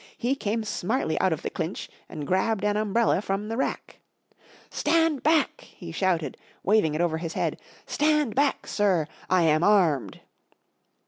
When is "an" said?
2.65-2.75